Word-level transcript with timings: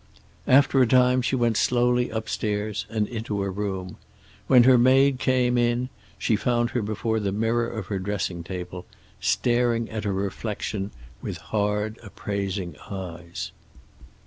After 0.47 0.81
a 0.81 0.87
time 0.87 1.21
she 1.21 1.35
went 1.35 1.57
slowly 1.57 2.09
upstairs 2.09 2.87
and 2.89 3.07
into 3.07 3.39
her 3.41 3.51
room. 3.51 3.97
When 4.47 4.63
her 4.63 4.75
maid 4.79 5.19
came 5.19 5.59
in 5.59 5.89
she 6.17 6.35
found 6.35 6.71
her 6.71 6.81
before 6.81 7.19
the 7.19 7.31
mirror 7.31 7.67
of 7.67 7.85
her 7.85 7.99
dressing 7.99 8.43
table, 8.43 8.87
staring 9.19 9.91
at 9.91 10.03
her 10.03 10.13
reflection 10.13 10.89
with 11.21 11.37
hard, 11.37 11.99
appraising 12.01 12.75
eyes. 12.89 13.51